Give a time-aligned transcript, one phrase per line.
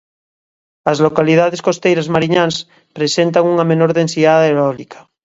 [0.91, 2.55] As localidades costeiras mariñás
[2.97, 4.99] presentan unha menor densidade eólica.